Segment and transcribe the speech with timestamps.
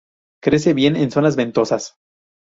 [0.41, 1.93] Crece bien en zonas ventosas.